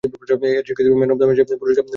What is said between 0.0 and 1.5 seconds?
এর স্বীকৃতিস্বরূপ man of the ম্যাচের